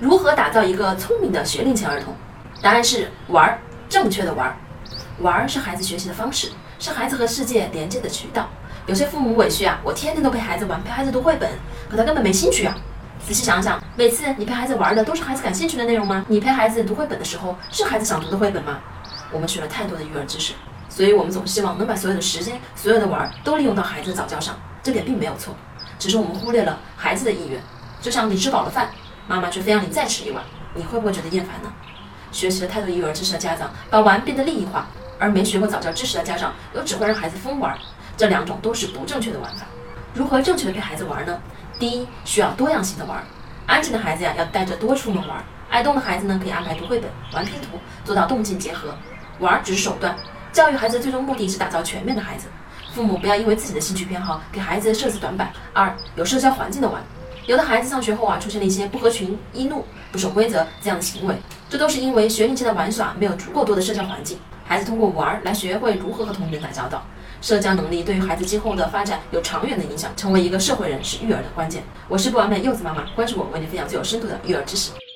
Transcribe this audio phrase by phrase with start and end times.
[0.00, 2.14] 如何打造一个聪明的学龄前儿童？
[2.62, 4.56] 答案是玩儿，正确的玩儿。
[5.18, 8.48] 玩儿是孩子学习的方式，是孩子和世界连接的渠道。
[8.86, 11.50] 有些父母委屈啊，我天天都陪孩子玩，陪孩子读绘本，
[11.90, 12.74] 可他根本没兴趣啊。
[13.26, 16.24] 仔细想想，每次你陪孩子玩的都是孩子感兴趣的内容吗？
[16.28, 18.78] 你陪孩子读绘本的时候，是孩子想读的绘本吗？
[19.30, 20.54] 我们学了太多的育儿知识，
[20.88, 25.54] 所以我们总希望能把所有的时间、所有的玩儿都利用到孩子的早教上，这点并没有错，
[25.98, 27.60] 只是我们忽略了孩子的意愿。
[28.00, 28.88] 就像你吃饱了饭。
[29.30, 30.42] 妈妈却非要你再吃一碗，
[30.74, 31.72] 你会不会觉得厌烦呢？
[32.32, 34.84] 学习了太多育儿知识的家长，把玩变得利益化；
[35.20, 37.78] 而没学过早教知识的家长，又只会让孩子疯玩。
[38.16, 39.64] 这两种都是不正确的玩法。
[40.14, 41.40] 如何正确的陪孩子玩呢？
[41.78, 43.24] 第一，需要多样性的玩。
[43.66, 48.92] 安静的孩子呀，要带着多出门玩；爱动的孩子呢，可以安排读绘本、玩拼图，做到动静结合。
[49.38, 50.16] 玩只是手段，
[50.52, 52.48] 教育孩子最终目的是打造全面的孩子。
[52.92, 55.52] 父母不要因为自己的兴趣偏好给孩子设置短板。
[55.72, 57.00] 二，有社交环境的玩。
[57.50, 61.34] 有的孩子上学后啊，出现了一些不合群、易怒、不守规则这样的行为，
[61.68, 64.38] 这都是因为学龄前的玩耍没有足够多的社交环境。
[64.64, 67.04] 孩子通过玩来学会如何和同龄人打交道，
[67.42, 71.82] 社交能力对于孩子今后的发展有长远的影响，成为一个社会人是育儿的关键。
[72.06, 74.92] 我是不完美柚子妈妈，关注我，为你分享最有深度的育儿知识。